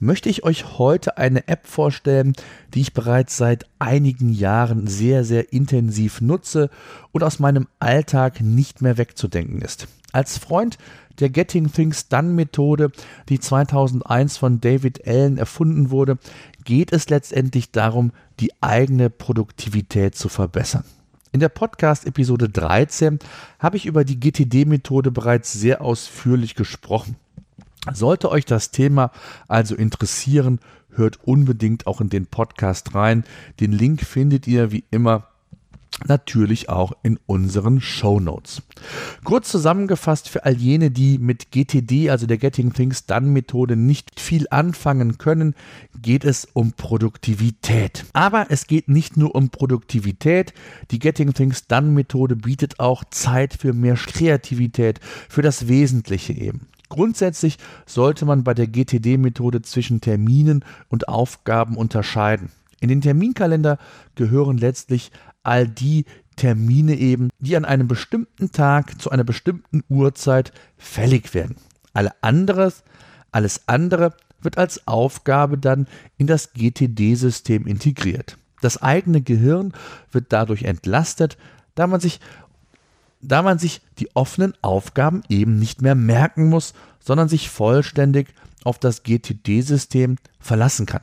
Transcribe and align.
möchte 0.00 0.28
ich 0.28 0.44
euch 0.44 0.78
heute 0.78 1.18
eine 1.18 1.48
App 1.48 1.66
vorstellen, 1.66 2.34
die 2.74 2.80
ich 2.80 2.92
bereits 2.92 3.36
seit 3.36 3.66
einigen 3.78 4.32
Jahren 4.32 4.86
sehr, 4.86 5.24
sehr 5.24 5.52
intensiv 5.52 6.20
nutze 6.20 6.70
und 7.12 7.22
aus 7.22 7.38
meinem 7.38 7.66
Alltag 7.78 8.40
nicht 8.40 8.82
mehr 8.82 8.98
wegzudenken 8.98 9.60
ist. 9.62 9.88
Als 10.12 10.38
Freund 10.38 10.78
der 11.20 11.30
Getting 11.30 11.70
Things 11.72 12.08
Done 12.08 12.30
Methode, 12.30 12.90
die 13.28 13.40
2001 13.40 14.36
von 14.36 14.60
David 14.60 15.06
Allen 15.06 15.36
erfunden 15.36 15.90
wurde, 15.90 16.18
geht 16.64 16.92
es 16.92 17.08
letztendlich 17.10 17.72
darum, 17.72 18.12
die 18.40 18.52
eigene 18.60 19.10
Produktivität 19.10 20.14
zu 20.14 20.28
verbessern. 20.28 20.84
In 21.30 21.40
der 21.40 21.50
Podcast-Episode 21.50 22.48
13 22.48 23.18
habe 23.58 23.76
ich 23.76 23.84
über 23.84 24.04
die 24.04 24.18
GTD-Methode 24.18 25.10
bereits 25.10 25.52
sehr 25.52 25.82
ausführlich 25.82 26.54
gesprochen. 26.54 27.16
Sollte 27.92 28.30
euch 28.30 28.44
das 28.44 28.70
Thema 28.70 29.10
also 29.46 29.74
interessieren, 29.74 30.60
hört 30.90 31.20
unbedingt 31.24 31.86
auch 31.86 32.00
in 32.00 32.10
den 32.10 32.26
Podcast 32.26 32.94
rein. 32.94 33.24
Den 33.60 33.72
Link 33.72 34.02
findet 34.02 34.46
ihr 34.46 34.72
wie 34.72 34.84
immer 34.90 35.28
natürlich 36.06 36.68
auch 36.68 36.92
in 37.02 37.18
unseren 37.26 37.80
Show 37.80 38.20
Notes. 38.20 38.62
Kurz 39.24 39.50
zusammengefasst 39.50 40.28
für 40.28 40.44
all 40.44 40.56
jene, 40.56 40.90
die 40.90 41.18
mit 41.18 41.50
GTD, 41.50 42.10
also 42.10 42.26
der 42.26 42.38
Getting 42.38 42.72
Things 42.72 43.06
Done 43.06 43.26
Methode, 43.26 43.74
nicht 43.74 44.20
viel 44.20 44.46
anfangen 44.50 45.18
können, 45.18 45.54
geht 46.00 46.24
es 46.24 46.46
um 46.52 46.72
Produktivität. 46.72 48.04
Aber 48.12 48.46
es 48.50 48.66
geht 48.66 48.88
nicht 48.88 49.16
nur 49.16 49.34
um 49.34 49.50
Produktivität. 49.50 50.52
Die 50.90 50.98
Getting 50.98 51.34
Things 51.34 51.66
Done 51.66 51.90
Methode 51.90 52.36
bietet 52.36 52.78
auch 52.78 53.02
Zeit 53.10 53.54
für 53.54 53.72
mehr 53.72 53.96
Kreativität, 53.96 55.00
für 55.28 55.42
das 55.42 55.68
Wesentliche 55.68 56.32
eben. 56.32 56.68
Grundsätzlich 56.88 57.58
sollte 57.86 58.24
man 58.24 58.44
bei 58.44 58.54
der 58.54 58.66
GTD-Methode 58.66 59.62
zwischen 59.62 60.00
Terminen 60.00 60.64
und 60.88 61.08
Aufgaben 61.08 61.76
unterscheiden. 61.76 62.50
In 62.80 62.88
den 62.88 63.00
Terminkalender 63.00 63.78
gehören 64.14 64.58
letztlich 64.58 65.10
all 65.42 65.66
die 65.66 66.04
Termine 66.36 66.94
eben, 66.94 67.30
die 67.40 67.56
an 67.56 67.64
einem 67.64 67.88
bestimmten 67.88 68.52
Tag 68.52 69.00
zu 69.00 69.10
einer 69.10 69.24
bestimmten 69.24 69.82
Uhrzeit 69.88 70.52
fällig 70.76 71.34
werden. 71.34 71.56
Alle 71.92 72.12
anderes, 72.22 72.84
alles 73.32 73.62
andere 73.66 74.14
wird 74.40 74.56
als 74.56 74.86
Aufgabe 74.86 75.58
dann 75.58 75.88
in 76.16 76.28
das 76.28 76.52
GTD-System 76.52 77.66
integriert. 77.66 78.38
Das 78.60 78.80
eigene 78.80 79.20
Gehirn 79.20 79.72
wird 80.12 80.26
dadurch 80.32 80.62
entlastet, 80.62 81.36
da 81.74 81.86
man 81.86 82.00
sich 82.00 82.20
da 83.20 83.42
man 83.42 83.58
sich 83.58 83.80
die 83.98 84.14
offenen 84.14 84.54
Aufgaben 84.62 85.22
eben 85.28 85.58
nicht 85.58 85.82
mehr 85.82 85.94
merken 85.94 86.48
muss, 86.48 86.74
sondern 87.00 87.28
sich 87.28 87.50
vollständig 87.50 88.28
auf 88.64 88.78
das 88.78 89.02
GTD-System 89.02 90.16
verlassen 90.40 90.86
kann. 90.86 91.02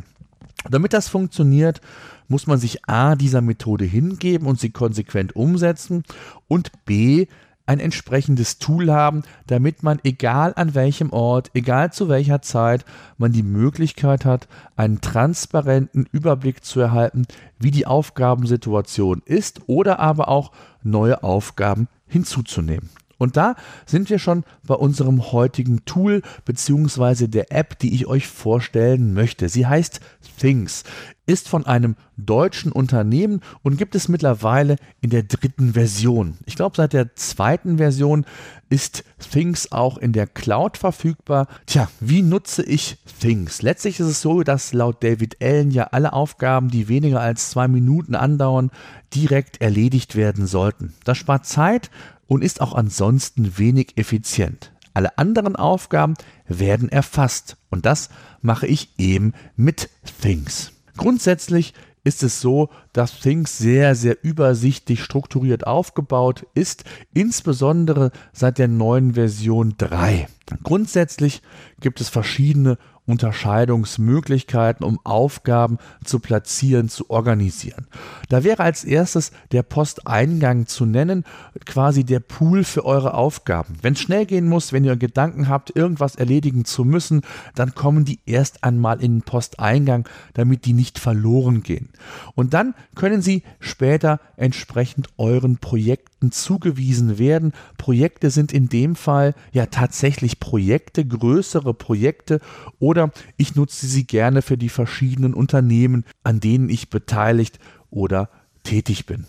Damit 0.69 0.93
das 0.93 1.07
funktioniert, 1.07 1.81
muss 2.27 2.47
man 2.47 2.59
sich 2.59 2.87
A 2.89 3.15
dieser 3.15 3.41
Methode 3.41 3.85
hingeben 3.85 4.47
und 4.47 4.59
sie 4.59 4.71
konsequent 4.71 5.35
umsetzen 5.35 6.03
und 6.47 6.71
B 6.85 7.27
ein 7.65 7.79
entsprechendes 7.79 8.59
Tool 8.59 8.91
haben, 8.91 9.23
damit 9.47 9.83
man 9.83 9.99
egal 10.03 10.53
an 10.55 10.75
welchem 10.75 11.11
Ort, 11.11 11.51
egal 11.53 11.91
zu 11.91 12.09
welcher 12.09 12.41
Zeit, 12.41 12.85
man 13.17 13.31
die 13.31 13.43
Möglichkeit 13.43 14.25
hat, 14.25 14.47
einen 14.75 15.01
transparenten 15.01 16.07
Überblick 16.11 16.63
zu 16.63 16.79
erhalten, 16.79 17.25
wie 17.59 17.71
die 17.71 17.87
Aufgabensituation 17.87 19.21
ist 19.25 19.61
oder 19.67 19.99
aber 19.99 20.27
auch 20.27 20.51
neue 20.83 21.23
Aufgaben 21.23 21.87
hinzuzunehmen. 22.07 22.89
Und 23.17 23.37
da 23.37 23.55
sind 23.85 24.09
wir 24.09 24.19
schon 24.19 24.43
bei 24.63 24.75
unserem 24.75 25.31
heutigen 25.31 25.85
Tool 25.85 26.21
beziehungsweise 26.43 27.29
der 27.29 27.51
App, 27.51 27.79
die 27.79 27.93
ich 27.93 28.07
euch 28.07 28.27
vorstellen 28.27 29.13
möchte. 29.13 29.49
Sie 29.49 29.65
heißt 29.65 29.99
Things, 30.39 30.83
ist 31.25 31.49
von 31.49 31.65
einem 31.65 31.95
deutschen 32.17 32.71
Unternehmen 32.71 33.41
und 33.63 33.77
gibt 33.77 33.95
es 33.95 34.07
mittlerweile 34.07 34.77
in 35.01 35.09
der 35.09 35.23
dritten 35.23 35.73
Version. 35.73 36.37
Ich 36.45 36.55
glaube, 36.55 36.75
seit 36.77 36.93
der 36.93 37.15
zweiten 37.15 37.77
Version 37.77 38.25
ist 38.69 39.03
Things 39.31 39.71
auch 39.71 39.97
in 39.97 40.13
der 40.13 40.27
Cloud 40.27 40.77
verfügbar. 40.77 41.47
Tja, 41.65 41.89
wie 41.99 42.21
nutze 42.21 42.63
ich 42.63 42.97
Things? 43.19 43.61
Letztlich 43.61 43.99
ist 43.99 44.07
es 44.07 44.21
so, 44.21 44.43
dass 44.43 44.73
laut 44.73 45.03
David 45.03 45.37
Allen 45.41 45.71
ja 45.71 45.85
alle 45.85 46.13
Aufgaben, 46.13 46.69
die 46.69 46.87
weniger 46.87 47.21
als 47.21 47.49
zwei 47.49 47.67
Minuten 47.67 48.15
andauern, 48.15 48.71
direkt 49.13 49.61
erledigt 49.61 50.15
werden 50.15 50.47
sollten. 50.47 50.93
Das 51.03 51.17
spart 51.17 51.45
Zeit 51.45 51.89
und 52.27 52.43
ist 52.43 52.61
auch 52.61 52.73
ansonsten 52.73 53.57
wenig 53.57 53.97
effizient. 53.97 54.71
Alle 54.93 55.17
anderen 55.17 55.55
Aufgaben 55.55 56.13
werden 56.47 56.89
erfasst 56.89 57.57
und 57.69 57.85
das 57.85 58.09
mache 58.41 58.67
ich 58.67 58.97
eben 58.97 59.33
mit 59.55 59.89
Things. 60.21 60.71
Grundsätzlich 60.95 61.73
ist 62.05 62.23
es 62.23 62.39
so, 62.39 62.69
dass 62.93 63.19
Things 63.19 63.57
sehr, 63.57 63.95
sehr 63.95 64.23
übersichtlich 64.23 65.03
strukturiert 65.03 65.67
aufgebaut 65.67 66.45
ist, 66.53 66.85
insbesondere 67.13 68.11
seit 68.31 68.59
der 68.59 68.67
neuen 68.67 69.15
Version 69.15 69.73
3. 69.77 70.27
Grundsätzlich 70.63 71.41
gibt 71.81 71.99
es 71.99 72.09
verschiedene 72.09 72.77
Unterscheidungsmöglichkeiten, 73.07 74.85
um 74.85 74.99
Aufgaben 75.03 75.77
zu 76.03 76.19
platzieren, 76.19 76.89
zu 76.89 77.09
organisieren. 77.09 77.87
Da 78.29 78.43
wäre 78.43 78.63
als 78.63 78.83
erstes 78.83 79.31
der 79.51 79.63
Posteingang 79.63 80.65
zu 80.65 80.85
nennen, 80.85 81.23
quasi 81.65 82.03
der 82.03 82.19
Pool 82.19 82.63
für 82.63 82.83
eure 82.85 83.13
Aufgaben. 83.13 83.75
Wenn 83.81 83.93
es 83.93 83.99
schnell 83.99 84.25
gehen 84.25 84.47
muss, 84.47 84.73
wenn 84.73 84.83
ihr 84.83 84.95
Gedanken 84.95 85.47
habt, 85.47 85.75
irgendwas 85.75 86.15
erledigen 86.15 86.65
zu 86.65 86.83
müssen, 86.83 87.21
dann 87.53 87.75
kommen 87.75 88.05
die 88.05 88.19
erst 88.25 88.63
einmal 88.63 89.01
in 89.01 89.17
den 89.17 89.21
Posteingang, 89.21 90.07
damit 90.33 90.65
die 90.65 90.73
nicht 90.73 90.97
verloren 90.97 91.61
gehen. 91.61 91.89
Und 92.33 92.53
dann 92.53 92.73
können 92.95 93.21
sie 93.21 93.43
später 93.59 94.19
entsprechend 94.35 95.09
euren 95.17 95.57
Projekten 95.57 96.31
zugewiesen 96.31 97.19
werden. 97.19 97.53
Projekte 97.77 98.31
sind 98.31 98.51
in 98.51 98.67
dem 98.67 98.95
Fall 98.95 99.35
ja 99.51 99.67
tatsächlich 99.67 100.39
Projekte, 100.39 101.05
größere 101.05 101.73
Projekte 101.73 102.39
oder 102.79 102.94
oder 102.95 103.11
ich 103.35 103.55
nutze 103.55 103.87
sie 103.87 104.05
gerne 104.05 104.41
für 104.41 104.57
die 104.57 104.69
verschiedenen 104.69 105.33
Unternehmen, 105.33 106.05
an 106.23 106.39
denen 106.39 106.69
ich 106.69 106.89
beteiligt 106.89 107.59
oder 107.89 108.29
tätig 108.63 109.05
bin. 109.05 109.25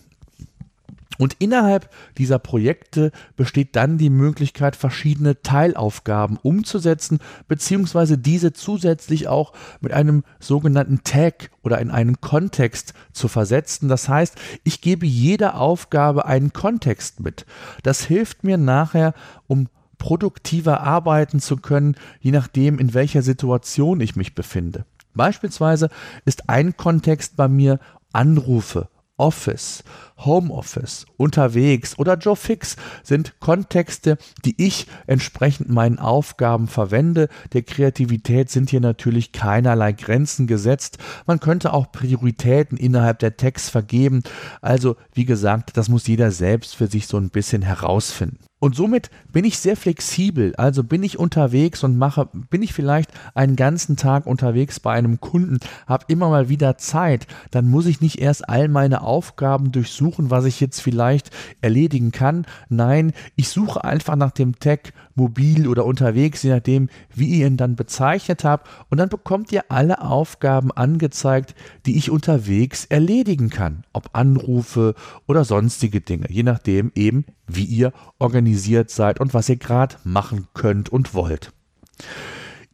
Und 1.19 1.35
innerhalb 1.39 1.91
dieser 2.19 2.39
Projekte 2.39 3.11
besteht 3.37 3.75
dann 3.75 3.97
die 3.97 4.11
Möglichkeit, 4.11 4.77
verschiedene 4.77 5.41
Teilaufgaben 5.43 6.37
umzusetzen, 6.37 7.21
beziehungsweise 7.49 8.19
diese 8.19 8.53
zusätzlich 8.53 9.27
auch 9.27 9.55
mit 9.81 9.93
einem 9.93 10.25
sogenannten 10.41 11.05
Tag 11.05 11.51
oder 11.63 11.81
in 11.81 11.91
einen 11.91 12.21
Kontext 12.21 12.93
zu 13.13 13.29
versetzen. 13.29 13.89
Das 13.89 14.09
heißt, 14.09 14.37
ich 14.63 14.83
gebe 14.83 15.07
jeder 15.07 15.59
Aufgabe 15.59 16.27
einen 16.27 16.53
Kontext 16.53 17.21
mit. 17.21 17.47
Das 17.83 18.05
hilft 18.05 18.45
mir 18.45 18.59
nachher, 18.59 19.15
um 19.47 19.69
produktiver 19.99 20.81
arbeiten 20.81 21.41
zu 21.41 21.57
können, 21.57 21.97
je 22.21 22.31
nachdem, 22.31 22.79
in 22.79 22.95
welcher 22.95 23.23
Situation 23.23 24.01
ich 24.01 24.17
mich 24.17 24.35
befinde. 24.35 24.85
Beispielsweise 25.15 25.89
ist 26.25 26.49
ein 26.49 26.77
Kontext 26.77 27.37
bei 27.37 27.49
mir 27.49 27.79
Anrufe, 28.13 28.89
Office, 29.17 29.83
Homeoffice, 30.19 31.07
unterwegs 31.17 31.99
oder 31.99 32.17
Joe 32.17 32.37
Fix 32.37 32.77
sind 33.03 33.39
Kontexte, 33.41 34.19
die 34.45 34.55
ich 34.57 34.87
entsprechend 35.07 35.69
meinen 35.69 35.99
Aufgaben 35.99 36.69
verwende. 36.69 37.29
Der 37.53 37.63
Kreativität 37.63 38.51
sind 38.51 38.71
hier 38.71 38.81
natürlich 38.81 39.33
keinerlei 39.33 39.93
Grenzen 39.93 40.47
gesetzt. 40.47 40.99
Man 41.27 41.41
könnte 41.41 41.73
auch 41.73 41.93
Prioritäten 41.93 42.79
innerhalb 42.79 43.19
der 43.19 43.37
Tags 43.37 43.69
vergeben. 43.69 44.23
Also, 44.61 44.97
wie 45.13 45.25
gesagt, 45.25 45.77
das 45.77 45.89
muss 45.89 46.07
jeder 46.07 46.31
selbst 46.31 46.77
für 46.77 46.87
sich 46.87 47.07
so 47.07 47.19
ein 47.19 47.31
bisschen 47.31 47.63
herausfinden. 47.63 48.39
Und 48.59 48.75
somit 48.75 49.11
bin 49.31 49.45
ich 49.45 49.59
sehr 49.59 49.77
flexibel. 49.77 50.55
Also 50.57 50.83
bin 50.83 51.03
ich 51.03 51.19
unterwegs 51.19 51.85
und 51.85 51.99
mache, 51.99 52.29
bin 52.33 52.63
ich 52.63 52.73
vielleicht 52.73 53.11
einen 53.35 53.55
ganzen 53.55 53.97
Tag 53.97 54.27
unterwegs 54.27 54.81
bei 54.81 54.93
einem 54.93 55.21
Kunden, 55.21 55.61
habe 55.87 56.07
immer 56.09 56.31
mal 56.31 56.49
wieder 56.49 56.79
Zeit, 56.79 57.27
dann 57.51 57.69
muss 57.69 57.85
ich 57.85 58.01
nicht 58.01 58.19
erst 58.19 58.49
all 58.49 58.69
meine 58.69 59.03
Aufgaben 59.03 59.73
durchsuchen, 59.73 60.06
was 60.17 60.45
ich 60.45 60.61
jetzt 60.61 60.81
vielleicht 60.81 61.31
erledigen 61.61 62.13
kann. 62.13 62.47
Nein, 62.69 63.13
ich 63.35 63.49
suche 63.49 63.85
einfach 63.85 64.17
nach 64.17 64.31
dem 64.31 64.59
Tag 64.59 64.93
mobil 65.15 65.67
oder 65.67 65.85
unterwegs, 65.85 66.43
je 66.43 66.51
nachdem, 66.51 66.89
wie 67.15 67.27
ihr 67.27 67.47
ihn 67.47 67.57
dann 67.57 67.77
bezeichnet 67.77 68.45
habt. 68.45 68.69
Und 68.91 68.99
dann 68.99 69.09
bekommt 69.09 69.53
ihr 69.53 69.65
alle 69.69 70.03
Aufgaben 70.03 70.71
angezeigt, 70.73 71.55
die 71.87 71.97
ich 71.97 72.11
unterwegs 72.11 72.85
erledigen 72.85 73.51
kann. 73.51 73.85
Ob 73.93 74.11
Anrufe 74.13 74.95
oder 75.27 75.45
sonstige 75.45 76.01
Dinge, 76.01 76.27
je 76.31 76.43
nachdem 76.43 76.93
eben, 76.95 77.25
wie 77.47 77.65
ihr 77.65 77.93
organisiert 78.19 78.91
seid 78.91 79.21
und 79.21 79.35
was 79.35 79.49
ihr 79.49 79.57
gerade 79.57 79.97
machen 80.05 80.49
könnt 80.55 80.89
und 80.89 81.15
wollt. 81.15 81.53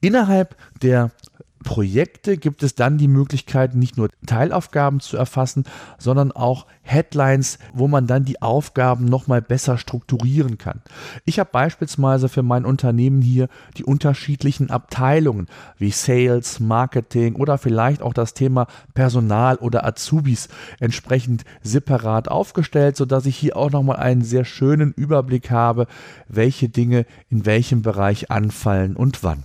Innerhalb 0.01 0.57
der 0.83 1.13
Projekte 1.63 2.37
gibt 2.37 2.63
es 2.63 2.75
dann 2.75 2.99
die 2.99 3.09
Möglichkeit, 3.09 3.75
nicht 3.75 3.97
nur 3.97 4.09
Teilaufgaben 4.27 5.01
zu 5.01 5.17
erfassen, 5.17 5.65
sondern 5.99 6.33
auch 6.33 6.67
Headlines, 6.83 7.59
wo 7.73 7.89
man 7.89 8.07
dann 8.07 8.25
die 8.25 8.43
Aufgaben 8.43 9.05
nochmal 9.05 9.41
besser 9.41 9.79
strukturieren 9.79 10.59
kann. 10.59 10.83
Ich 11.25 11.39
habe 11.39 11.51
beispielsweise 11.53 12.29
für 12.29 12.43
mein 12.43 12.65
Unternehmen 12.65 13.23
hier 13.23 13.49
die 13.77 13.85
unterschiedlichen 13.85 14.71
Abteilungen 14.71 15.47
wie 15.79 15.91
Sales, 15.91 16.61
Marketing 16.61 17.37
oder 17.37 17.59
vielleicht 17.59 18.03
auch 18.03 18.15
das 18.15 18.35
Thema 18.35 18.67
Personal 18.95 19.57
oder 19.57 19.87
Azubis 19.87 20.49
entsprechend 20.81 21.45
separat 21.63 22.29
aufgestellt, 22.29 22.97
sodass 22.97 23.27
ich 23.27 23.37
hier 23.37 23.57
auch 23.57 23.71
nochmal 23.71 23.97
einen 23.97 24.23
sehr 24.23 24.45
schönen 24.45 24.93
Überblick 24.93 25.51
habe, 25.51 25.87
welche 26.29 26.69
Dinge 26.69 27.07
in 27.31 27.47
welchem 27.47 27.83
Bereich 27.83 28.31
anfallen 28.31 28.97
und 28.97 29.23
wann. 29.23 29.45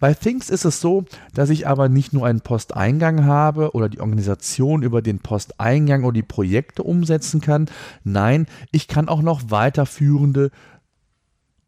Bei 0.00 0.14
Things 0.14 0.50
ist 0.50 0.64
es 0.64 0.80
so, 0.80 1.04
dass 1.34 1.50
ich 1.50 1.66
aber 1.66 1.88
nicht 1.88 2.12
nur 2.12 2.26
einen 2.26 2.40
Posteingang 2.40 3.24
habe 3.24 3.72
oder 3.72 3.88
die 3.88 4.00
Organisation 4.00 4.82
über 4.82 5.02
den 5.02 5.18
Posteingang 5.20 6.04
oder 6.04 6.14
die 6.14 6.22
Projekte 6.22 6.82
umsetzen 6.82 7.40
kann. 7.40 7.66
Nein, 8.02 8.46
ich 8.70 8.88
kann 8.88 9.08
auch 9.08 9.22
noch 9.22 9.50
weiterführende 9.50 10.50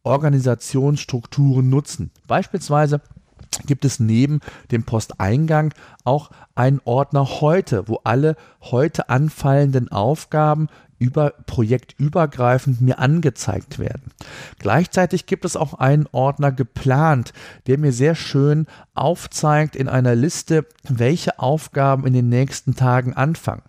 Organisationsstrukturen 0.02 1.68
nutzen. 1.68 2.10
Beispielsweise 2.26 3.00
gibt 3.66 3.84
es 3.84 4.00
neben 4.00 4.40
dem 4.70 4.84
Posteingang 4.84 5.72
auch 6.04 6.30
einen 6.54 6.80
Ordner 6.84 7.40
heute, 7.40 7.88
wo 7.88 8.00
alle 8.04 8.36
heute 8.62 9.08
anfallenden 9.08 9.90
Aufgaben 9.90 10.68
über 10.98 11.34
projektübergreifend 11.46 12.80
mir 12.80 12.98
angezeigt 12.98 13.78
werden. 13.78 14.12
Gleichzeitig 14.58 15.26
gibt 15.26 15.44
es 15.44 15.56
auch 15.56 15.74
einen 15.74 16.08
Ordner 16.12 16.52
geplant, 16.52 17.32
der 17.66 17.78
mir 17.78 17.92
sehr 17.92 18.14
schön 18.14 18.66
aufzeigt 18.94 19.76
in 19.76 19.88
einer 19.88 20.14
Liste, 20.14 20.64
welche 20.88 21.38
Aufgaben 21.38 22.06
in 22.06 22.14
den 22.14 22.28
nächsten 22.28 22.76
Tagen 22.76 23.12
anfangen. 23.12 23.62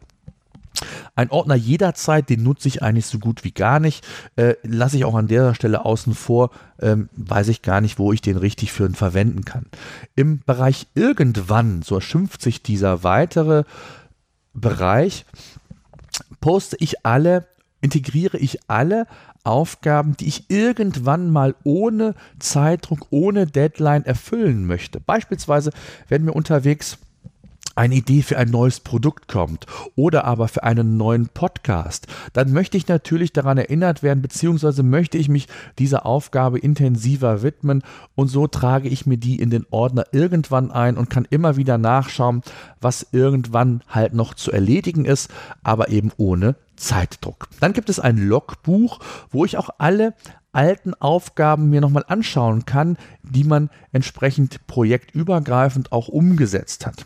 Ein 1.18 1.32
Ordner 1.32 1.56
jederzeit, 1.56 2.30
den 2.30 2.44
nutze 2.44 2.68
ich 2.68 2.84
eigentlich 2.84 3.08
so 3.08 3.18
gut 3.18 3.44
wie 3.44 3.52
gar 3.52 3.80
nicht. 3.80 4.06
Äh, 4.36 4.54
Lasse 4.62 4.98
ich 4.98 5.04
auch 5.06 5.16
an 5.16 5.28
der 5.28 5.56
Stelle 5.56 5.84
außen 5.84 6.14
vor, 6.14 6.52
ähm, 6.80 7.10
weiß 7.14 7.48
ich 7.48 7.64
gar 7.64 7.82
nicht, 7.82 7.98
wo 7.98 8.14
ich 8.14 8.22
den 8.22 8.38
richtig 8.38 8.72
für 8.72 8.88
verwenden 8.92 9.44
kann. 9.44 9.66
Im 10.16 10.42
Bereich 10.46 10.86
irgendwann, 10.94 11.82
so 11.82 12.00
schimpft 12.02 12.44
sich 12.44 12.62
dieser 12.62 13.04
weitere 13.04 13.64
Bereich, 14.54 15.26
poste 16.40 16.78
ich 16.80 17.04
alle, 17.04 17.48
integriere 17.82 18.38
ich 18.38 18.60
alle 18.70 19.08
Aufgaben, 19.44 20.16
die 20.18 20.28
ich 20.28 20.52
irgendwann 20.52 21.32
mal 21.32 21.56
ohne 21.64 22.14
Zeitdruck, 22.38 23.08
ohne 23.10 23.48
Deadline 23.48 24.06
erfüllen 24.06 24.68
möchte. 24.68 25.00
Beispielsweise 25.00 25.72
werden 26.10 26.28
wir 26.28 26.36
unterwegs 26.36 27.00
eine 27.78 27.96
Idee 27.96 28.22
für 28.22 28.38
ein 28.38 28.50
neues 28.50 28.80
Produkt 28.80 29.28
kommt 29.28 29.66
oder 29.96 30.26
aber 30.26 30.48
für 30.48 30.64
einen 30.64 30.98
neuen 30.98 31.28
Podcast, 31.30 32.08
dann 32.34 32.52
möchte 32.52 32.78
ich 32.78 32.88
natürlich 32.88 33.34
daran 33.34 33.58
erinnert 33.58 34.04
werden, 34.04 34.22
beziehungsweise 34.22 34.84
möchte 34.84 35.18
ich 35.18 35.30
mich 35.30 35.48
dieser 35.80 36.06
Aufgabe 36.06 36.60
intensiver 36.60 37.44
widmen 37.44 37.84
und 38.16 38.28
so 38.28 38.48
trage 38.48 38.90
ich 38.90 39.06
mir 39.06 39.18
die 39.18 39.40
in 39.40 39.50
den 39.50 39.66
Ordner 39.70 40.06
irgendwann 40.12 40.72
ein 40.72 40.98
und 40.98 41.10
kann 41.10 41.28
immer 41.30 41.58
wieder 41.58 41.78
nachschauen, 41.78 42.42
was 42.82 43.08
irgendwann 43.12 43.82
halt 43.88 44.14
noch 44.14 44.34
zu 44.34 44.52
erledigen 44.52 45.06
ist, 45.06 45.30
aber 45.64 45.90
eben 45.90 46.12
ohne 46.18 46.56
Zeitdruck. 46.78 47.50
Dann 47.60 47.74
gibt 47.74 47.90
es 47.90 48.00
ein 48.00 48.18
Logbuch, 48.18 49.00
wo 49.30 49.46
ich 49.46 49.58
auch 49.58 49.70
alle 49.78 50.14
alten 50.58 50.96
Aufgaben 50.96 51.70
mir 51.70 51.82
nochmal 51.82 52.06
anschauen 52.08 52.66
kann, 52.66 52.98
die 53.22 53.44
man 53.44 53.70
entsprechend 53.92 54.66
projektübergreifend 54.66 55.92
auch 55.92 56.08
umgesetzt 56.08 56.88
hat. 56.88 57.06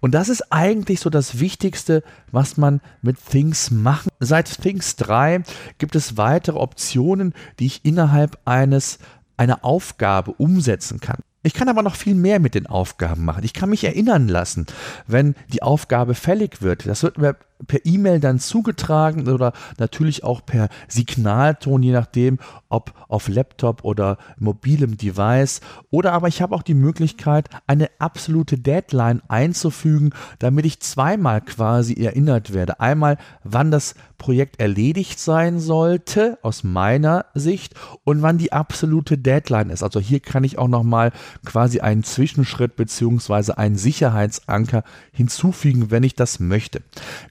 Und 0.00 0.12
das 0.12 0.28
ist 0.28 0.52
eigentlich 0.52 1.00
so 1.00 1.08
das 1.08 1.40
Wichtigste, 1.40 2.02
was 2.30 2.58
man 2.58 2.82
mit 3.00 3.16
Things 3.24 3.70
machen. 3.70 4.10
Seit 4.20 4.60
Things 4.60 4.96
3 4.96 5.42
gibt 5.78 5.96
es 5.96 6.18
weitere 6.18 6.58
Optionen, 6.58 7.32
die 7.58 7.66
ich 7.66 7.84
innerhalb 7.84 8.38
eines 8.44 8.98
einer 9.38 9.64
Aufgabe 9.64 10.32
umsetzen 10.32 11.00
kann. 11.00 11.20
Ich 11.42 11.54
kann 11.54 11.70
aber 11.70 11.82
noch 11.82 11.94
viel 11.94 12.14
mehr 12.14 12.38
mit 12.38 12.54
den 12.54 12.66
Aufgaben 12.66 13.24
machen. 13.24 13.44
Ich 13.44 13.54
kann 13.54 13.70
mich 13.70 13.82
erinnern 13.84 14.28
lassen, 14.28 14.66
wenn 15.06 15.34
die 15.48 15.62
Aufgabe 15.62 16.14
fällig 16.14 16.60
wird. 16.60 16.86
Das 16.86 17.02
wird 17.02 17.16
mir 17.16 17.36
per 17.66 17.80
E-Mail 17.84 18.20
dann 18.20 18.38
zugetragen 18.38 19.28
oder 19.28 19.52
natürlich 19.78 20.24
auch 20.24 20.44
per 20.44 20.68
Signalton, 20.88 21.82
je 21.82 21.92
nachdem, 21.92 22.38
ob 22.68 22.92
auf 23.08 23.28
Laptop 23.28 23.84
oder 23.84 24.18
mobilem 24.38 24.96
Device. 24.96 25.60
Oder 25.90 26.12
aber 26.12 26.28
ich 26.28 26.40
habe 26.42 26.54
auch 26.54 26.62
die 26.62 26.74
Möglichkeit, 26.74 27.48
eine 27.66 27.90
absolute 27.98 28.58
Deadline 28.58 29.22
einzufügen, 29.28 30.10
damit 30.38 30.66
ich 30.66 30.80
zweimal 30.80 31.40
quasi 31.40 31.94
erinnert 31.94 32.54
werde. 32.54 32.80
Einmal, 32.80 33.18
wann 33.42 33.70
das 33.70 33.94
Projekt 34.20 34.60
erledigt 34.60 35.18
sein 35.18 35.58
sollte, 35.58 36.38
aus 36.42 36.62
meiner 36.62 37.26
Sicht, 37.34 37.74
und 38.04 38.22
wann 38.22 38.38
die 38.38 38.52
absolute 38.52 39.18
Deadline 39.18 39.70
ist. 39.70 39.82
Also 39.82 39.98
hier 39.98 40.20
kann 40.20 40.44
ich 40.44 40.58
auch 40.58 40.68
nochmal 40.68 41.10
quasi 41.44 41.80
einen 41.80 42.04
Zwischenschritt 42.04 42.76
beziehungsweise 42.76 43.56
einen 43.56 43.76
Sicherheitsanker 43.76 44.84
hinzufügen, 45.12 45.90
wenn 45.90 46.02
ich 46.02 46.14
das 46.14 46.38
möchte. 46.38 46.82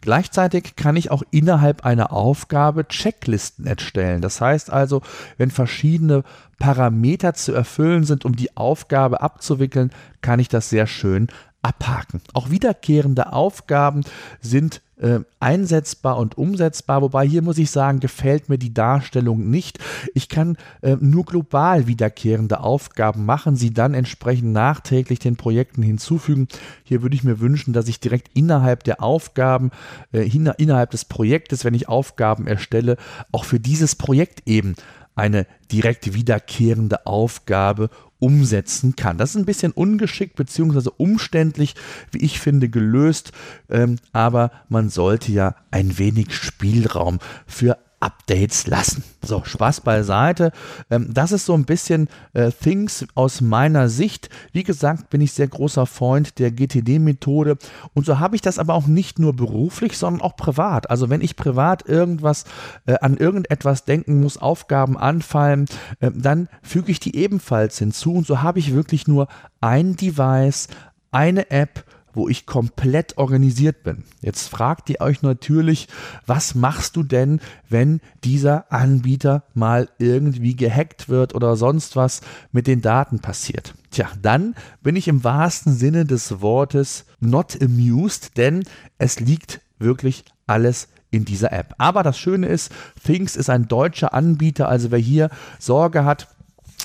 Gleich 0.02 0.19
Gleichzeitig 0.20 0.76
kann 0.76 0.98
ich 0.98 1.12
auch 1.12 1.24
innerhalb 1.32 1.86
einer 1.86 2.12
Aufgabe 2.12 2.86
Checklisten 2.86 3.66
erstellen. 3.66 4.22
Das 4.22 4.42
heißt 4.42 4.70
also, 4.70 5.02
wenn 5.38 5.50
verschiedene 5.50 6.26
Parameter 6.60 7.36
zu 7.36 7.54
erfüllen 7.54 8.04
sind, 8.04 8.26
um 8.26 8.36
die 8.36 8.58
Aufgabe 8.58 9.22
abzuwickeln, 9.22 9.92
kann 10.22 10.42
ich 10.42 10.50
das 10.50 10.70
sehr 10.70 10.88
schön 10.88 11.30
abhaken. 11.62 12.22
Auch 12.34 12.50
wiederkehrende 12.50 13.34
Aufgaben 13.34 14.04
sind 14.42 14.82
äh, 15.00 15.20
einsetzbar 15.40 16.18
und 16.18 16.38
umsetzbar, 16.38 17.02
wobei 17.02 17.26
hier 17.26 17.42
muss 17.42 17.58
ich 17.58 17.72
sagen, 17.72 18.00
gefällt 18.00 18.50
mir 18.50 18.58
die 18.58 18.74
Darstellung 18.74 19.50
nicht. 19.50 19.80
Ich 20.14 20.28
kann 20.28 20.58
äh, 20.82 20.98
nur 21.00 21.26
global 21.26 21.88
wiederkehrende 21.88 22.60
Aufgaben 22.60 23.26
machen, 23.26 23.56
sie 23.56 23.74
dann 23.74 23.94
entsprechend 23.94 24.52
nachträglich 24.52 25.20
den 25.20 25.38
Projekten 25.38 25.82
hinzufügen. 25.82 26.48
Hier 26.84 27.02
würde 27.02 27.16
ich 27.16 27.24
mir 27.24 27.40
wünschen, 27.40 27.74
dass 27.74 27.88
ich 27.88 28.00
direkt 28.00 28.30
innerhalb 28.34 28.84
der 28.84 29.02
Aufgaben, 29.02 29.72
äh, 30.12 30.30
innerhalb 30.30 30.92
des 30.92 31.06
Projektes, 31.06 31.64
wenn 31.64 31.74
ich 31.74 31.88
Aufgaben 31.88 32.46
erstelle, 32.46 32.98
auch 33.32 33.46
für 33.46 33.60
dieses 33.60 33.96
Projekt 33.96 34.48
eben 34.48 34.76
eine 35.20 35.46
direkt 35.72 36.14
wiederkehrende 36.14 37.06
Aufgabe 37.06 37.90
umsetzen 38.20 38.96
kann. 38.96 39.18
Das 39.18 39.32
ist 39.32 39.38
ein 39.38 39.46
bisschen 39.46 39.72
ungeschickt 39.72 40.36
bzw. 40.36 40.90
umständlich, 40.98 41.76
wie 42.12 42.20
ich 42.20 42.40
finde, 42.40 42.70
gelöst, 42.70 43.32
ähm, 43.70 43.98
aber 44.12 44.52
man 44.68 44.90
sollte 44.90 45.32
ja 45.32 45.56
ein 45.72 45.98
wenig 45.98 46.34
Spielraum 46.34 47.20
für 47.48 47.78
Updates 48.00 48.68
lassen. 48.68 49.04
So, 49.22 49.44
Spaß 49.44 49.82
beiseite. 49.82 50.52
Ähm, 50.90 51.10
das 51.14 51.32
ist 51.32 51.46
so 51.46 51.54
ein 51.54 51.66
bisschen 51.66 52.08
äh, 52.34 52.52
Things 52.52 53.06
aus 53.16 53.42
meiner 53.42 53.90
Sicht. 53.90 54.30
Wie 54.54 54.64
gesagt, 54.64 55.10
bin 55.10 55.22
ich 55.22 55.34
sehr 55.34 55.48
großer 55.48 55.86
Freund 55.86 56.40
der 56.40 56.52
GTD-Methode. 56.52 57.58
Und 57.94 58.06
so 58.06 58.20
habe 58.20 58.36
ich 58.36 58.42
das 58.42 58.60
aber 58.60 58.74
auch 58.74 58.88
nicht 58.88 59.20
nur 59.20 59.36
beruflich, 59.36 59.98
sondern 59.98 60.22
auch 60.22 60.38
privat. 60.38 60.90
Also 60.90 61.10
wenn 61.10 61.22
ich 61.22 61.36
privat 61.36 61.88
irgendwas 61.88 62.46
äh, 62.86 62.96
an 63.02 63.18
irgendetwas 63.18 63.86
denken 63.86 64.22
muss, 64.22 64.38
Aufgaben 64.38 64.98
anfallen, 64.98 65.66
äh, 66.00 66.12
dann 66.14 66.48
füge 66.62 66.92
ich 66.92 67.00
die 67.00 67.16
ebenfalls 67.16 67.78
hinzu. 67.78 68.14
Und 68.14 68.28
so 68.28 68.42
habe 68.42 68.60
ich 68.60 68.74
wirklich 68.74 69.08
nur 69.08 69.28
ein 69.60 69.96
Device, 69.96 70.68
eine 71.12 71.52
App, 71.52 71.84
wo 72.14 72.28
ich 72.28 72.46
komplett 72.46 73.18
organisiert 73.18 73.84
bin. 73.84 74.04
Jetzt 74.22 74.48
fragt 74.48 74.90
ihr 74.90 75.02
euch 75.02 75.22
natürlich, 75.22 75.88
was 76.26 76.56
machst 76.56 76.96
du 76.96 77.04
denn, 77.04 77.40
wenn 77.70 78.02
dieser 78.24 78.72
Anbieter 78.72 79.44
mal 79.54 79.90
irgendwie 79.98 80.56
gehackt 80.56 81.10
wird 81.10 81.36
oder 81.36 81.56
sonst 81.56 81.96
was 81.96 82.22
mit 82.52 82.68
den 82.68 82.82
Daten 82.82 83.20
passiert? 83.20 83.74
Tja, 83.92 84.08
dann 84.22 84.56
bin 84.82 84.96
ich 84.96 85.08
im 85.08 85.24
wahrsten 85.24 85.74
Sinne 85.74 86.06
des 86.06 86.42
Wortes 86.42 87.06
not 87.20 87.62
amused, 87.62 88.38
denn 88.38 88.64
es 88.98 89.20
liegt 89.20 89.62
wirklich 89.80 90.24
alles 90.48 90.88
in 91.12 91.26
dieser 91.26 91.52
App. 91.52 91.74
Aber 91.78 92.04
das 92.04 92.20
Schöne 92.20 92.48
ist, 92.48 92.72
Things 93.04 93.36
ist 93.36 93.50
ein 93.50 93.68
deutscher 93.68 94.14
Anbieter, 94.14 94.70
also 94.70 94.92
wer 94.92 95.00
hier 95.00 95.30
Sorge 95.58 96.06
hat, 96.06 96.28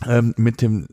ähm, 0.07 0.35
mit 0.37 0.63
dem 0.63 0.87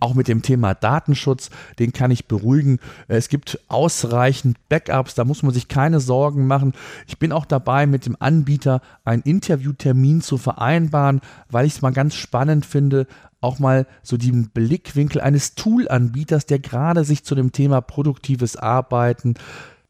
auch 0.00 0.14
mit 0.14 0.28
dem 0.28 0.42
Thema 0.42 0.74
Datenschutz, 0.74 1.50
den 1.78 1.92
kann 1.92 2.10
ich 2.10 2.26
beruhigen. 2.26 2.78
Es 3.08 3.28
gibt 3.28 3.58
ausreichend 3.68 4.56
Backups, 4.68 5.14
da 5.14 5.24
muss 5.24 5.42
man 5.42 5.52
sich 5.52 5.68
keine 5.68 6.00
Sorgen 6.00 6.46
machen. 6.46 6.72
Ich 7.06 7.18
bin 7.18 7.32
auch 7.32 7.44
dabei, 7.44 7.86
mit 7.86 8.06
dem 8.06 8.16
Anbieter 8.20 8.80
einen 9.04 9.22
Interviewtermin 9.22 10.20
zu 10.20 10.38
vereinbaren, 10.38 11.20
weil 11.50 11.66
ich 11.66 11.74
es 11.74 11.82
mal 11.82 11.92
ganz 11.92 12.14
spannend 12.14 12.64
finde, 12.64 13.06
auch 13.40 13.58
mal 13.58 13.86
so 14.02 14.16
den 14.16 14.50
Blickwinkel 14.50 15.20
eines 15.20 15.56
Tool-Anbieters, 15.56 16.46
der 16.46 16.60
gerade 16.60 17.04
sich 17.04 17.24
zu 17.24 17.34
dem 17.34 17.50
Thema 17.50 17.80
produktives 17.80 18.56
Arbeiten 18.56 19.34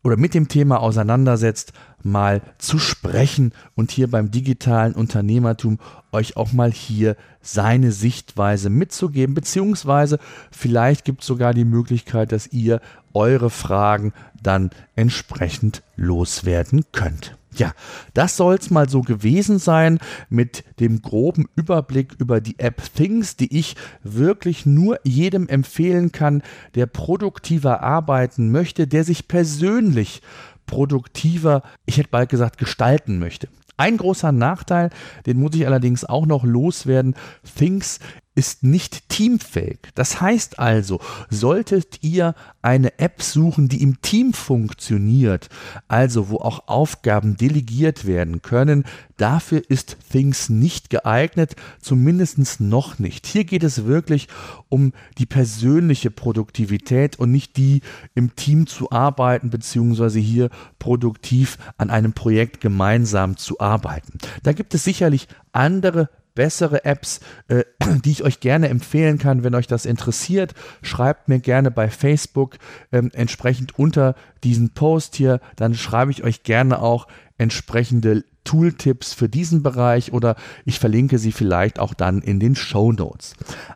oder 0.03 0.17
mit 0.17 0.35
dem 0.35 0.49
Thema 0.49 0.81
auseinandersetzt, 0.81 1.73
mal 2.03 2.43
zu 2.59 2.79
sprechen 2.79 3.53
und 3.75 3.91
hier 3.91 4.11
beim 4.11 4.31
digitalen 4.31 4.95
Unternehmertum 4.95 5.79
euch 6.11 6.37
auch 6.37 6.53
mal 6.53 6.73
hier 6.73 7.17
seine 7.41 7.93
Sichtweise 7.93 8.71
mitzugeben, 8.71 9.35
beziehungsweise 9.35 10.19
vielleicht 10.51 11.05
gibt 11.05 11.21
es 11.21 11.27
sogar 11.27 11.55
die 11.55 11.65
Möglichkeit, 11.65 12.33
dass 12.33 12.49
ihr 12.49 12.81
eure 13.15 13.51
Fragen 13.51 14.13
dann 14.43 14.71
entsprechend 14.97 15.83
loswerden 15.97 16.85
könnt. 16.93 17.37
Ja, 17.55 17.73
das 18.15 18.37
soll 18.37 18.55
es 18.55 18.71
mal 18.71 18.89
so 18.89 19.03
gewesen 19.03 19.59
sein 19.59 19.99
mit 20.31 20.65
dem 20.81 21.03
groben 21.03 21.47
Überblick 21.55 22.15
über 22.19 22.41
die 22.41 22.59
App 22.59 22.83
Things, 22.95 23.37
die 23.37 23.59
ich 23.59 23.77
wirklich 24.03 24.65
nur 24.65 24.99
jedem 25.05 25.49
empfehlen 25.49 26.13
kann, 26.13 26.43
der 26.75 26.87
produktiver 26.87 27.83
arbeiten 27.83 28.51
möchte, 28.51 28.87
der 28.87 29.05
sich 29.05 29.29
persönlich 29.29 30.23
produktiver, 30.67 31.63
ich 31.85 31.99
hätte 31.99 32.09
bald 32.11 32.31
gesagt, 32.31 32.57
gestalten 32.59 33.19
möchte. 33.19 33.49
Ein 33.77 33.97
großer 33.97 34.33
Nachteil, 34.33 34.91
den 35.27 35.39
muss 35.39 35.55
ich 35.55 35.67
allerdings 35.67 36.05
auch 36.05 36.25
noch 36.25 36.45
loswerden. 36.45 37.15
Things 37.57 37.99
ist 38.35 38.63
nicht 38.63 39.09
teamfähig. 39.09 39.79
Das 39.95 40.21
heißt 40.21 40.59
also, 40.59 41.01
solltet 41.29 42.03
ihr 42.03 42.35
eine 42.63 42.99
App 42.99 43.23
suchen, 43.23 43.69
die 43.69 43.83
im 43.83 44.01
Team 44.01 44.33
funktioniert, 44.33 45.49
also 45.89 46.31
wo 46.31 46.37
auch 46.39 46.69
Aufgaben 46.69 47.37
delegiert 47.37 48.07
werden 48.07 48.41
können, 48.41 48.85
dafür 49.17 49.63
ist 49.69 49.97
Things 50.11 50.49
nicht 50.49 50.89
geeignet, 50.89 51.57
zumindest 51.81 52.61
noch 52.61 52.99
nicht. 52.99 53.27
Hier 53.27 53.45
geht 53.45 53.65
es 53.65 53.85
wirklich 53.85 54.29
um 54.69 54.93
die 55.19 55.27
persönliche 55.27 56.11
Produktivität 56.11 57.19
und 57.19 57.31
nicht 57.31 57.57
die 57.57 57.83
im 58.15 58.35
Team 58.35 58.67
zu 58.67 58.91
arbeiten, 58.91 59.51
beziehungsweise 59.51 60.19
hier 60.19 60.49
produktiv 60.79 61.59
an 61.77 61.91
einem 61.91 62.15
Projekt 62.15 62.61
gemeinsam 62.61 63.37
zu 63.37 63.61
arbeiten. 63.61 64.19
Da 64.43 64.53
gibt 64.53 64.75
es 64.75 64.85
sicherlich 64.85 65.29
andere 65.53 66.09
bessere 66.35 66.85
Apps, 66.85 67.21
äh, 67.49 67.65
die 68.05 68.11
ich 68.11 68.25
euch 68.25 68.41
gerne 68.41 68.69
empfehlen 68.69 69.19
kann, 69.19 69.45
wenn 69.45 69.55
euch 69.55 69.67
das 69.67 69.87
interessiert. 69.87 70.55
Schreibt 70.83 71.29
mir 71.29 71.41
gerne 71.41 71.71
bei 71.71 71.89
Facebook 71.89 72.57
ähm, 72.93 73.11
entsprechend 73.13 73.79
unter 73.79 74.15
diesen 74.45 74.71
Post 74.71 75.17
hier. 75.17 75.41
Dann 75.57 75.75
schreibe 75.75 76.11
ich 76.11 76.25
euch 76.25 76.43
gerne 76.43 76.81
auch 76.81 77.07
entsprechende 77.39 78.25
Tooltips 78.45 79.15
für 79.15 79.29
diesen 79.29 79.63
Bereich 79.63 80.13
oder 80.13 80.37
ich 80.65 80.79
verlinke 80.79 81.19
sie 81.19 81.33
vielleicht 81.33 81.79
auch 81.79 81.95
dann 81.95 82.21
in 82.21 82.41
den 82.41 82.57
Show 82.57 82.93
Notes. 82.93 83.35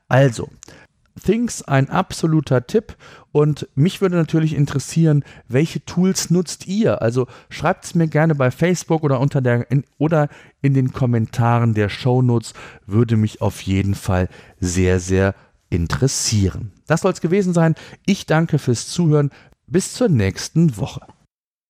Also, 0.08 0.48
Things 1.23 1.62
ein 1.62 1.88
absoluter 1.90 2.66
Tipp 2.66 2.96
und 3.32 3.68
mich 3.75 4.00
würde 4.00 4.16
natürlich 4.16 4.54
interessieren, 4.54 5.25
welche 5.49 5.85
Tools 5.85 6.30
nutzt 6.30 6.66
ihr? 6.66 7.02
Also 7.02 7.26
schreibt 7.49 7.85
es 7.85 7.94
mir 7.94 8.08
gerne 8.08 8.35
bei 8.35 8.50
Facebook 8.50 9.02
oder 9.02 9.20
unter 9.20 9.40
der 9.40 9.70
in, 9.70 9.85
oder 9.99 10.28
in 10.62 10.75
den 10.75 10.92
Kommentaren 10.92 11.75
der 11.75 11.88
Shownotes, 11.88 12.54
würde 12.87 13.16
mich 13.16 13.40
auf 13.42 13.61
jeden 13.62 13.94
Fall 13.94 14.28
sehr 14.61 15.00
sehr 15.00 15.35
interessieren. 15.70 16.73
Das 16.87 17.00
soll 17.00 17.12
es 17.12 17.20
gewesen 17.20 17.52
sein. 17.52 17.75
Ich 18.04 18.26
danke 18.26 18.58
fürs 18.58 18.88
Zuhören. 18.88 19.30
Bis 19.66 19.94
zur 19.94 20.08
nächsten 20.08 20.76
Woche. 20.76 21.00